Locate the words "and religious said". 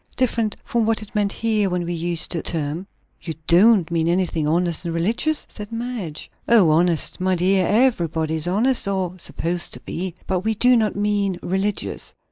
4.83-5.71